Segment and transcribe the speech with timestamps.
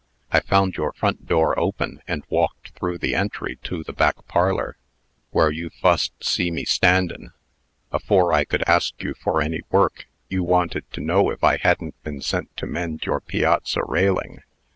[0.31, 4.75] I found your front door open, and walked through the entry to the back parlor,
[5.29, 7.33] where you fust see me standin'.
[7.91, 12.01] Afore I could ask you for any work, you wanted to know if I hadn't
[12.03, 14.41] been sent to mend your piazza railing.